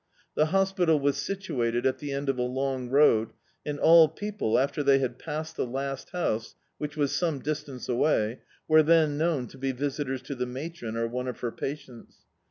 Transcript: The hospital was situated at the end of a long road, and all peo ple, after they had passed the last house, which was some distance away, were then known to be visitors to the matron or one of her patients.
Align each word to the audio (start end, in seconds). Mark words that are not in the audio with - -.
The 0.33 0.47
hospital 0.47 0.99
was 0.99 1.15
situated 1.17 1.85
at 1.85 1.99
the 1.99 2.11
end 2.11 2.27
of 2.27 2.39
a 2.39 2.41
long 2.41 2.89
road, 2.89 3.33
and 3.63 3.79
all 3.79 4.07
peo 4.09 4.31
ple, 4.31 4.57
after 4.57 4.81
they 4.81 4.97
had 4.97 5.19
passed 5.19 5.55
the 5.57 5.65
last 5.67 6.09
house, 6.09 6.55
which 6.79 6.97
was 6.97 7.11
some 7.11 7.37
distance 7.37 7.87
away, 7.87 8.41
were 8.67 8.81
then 8.81 9.15
known 9.15 9.45
to 9.49 9.59
be 9.59 9.71
visitors 9.73 10.23
to 10.23 10.33
the 10.33 10.47
matron 10.47 10.97
or 10.97 11.07
one 11.07 11.27
of 11.27 11.41
her 11.41 11.51
patients. 11.51 12.15